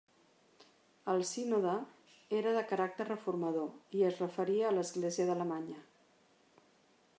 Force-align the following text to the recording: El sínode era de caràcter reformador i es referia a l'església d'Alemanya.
El 1.11 1.19
sínode 1.31 1.73
era 2.39 2.55
de 2.55 2.63
caràcter 2.71 3.07
reformador 3.09 3.99
i 4.01 4.03
es 4.09 4.19
referia 4.25 4.67
a 4.71 4.75
l'església 4.79 5.29
d'Alemanya. 5.31 5.81